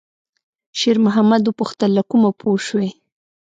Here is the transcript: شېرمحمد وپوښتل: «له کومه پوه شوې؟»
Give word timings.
شېرمحمد 0.79 1.43
وپوښتل: 1.45 1.91
«له 1.97 2.03
کومه 2.09 2.29
پوه 2.39 2.59
شوې؟» 2.67 2.89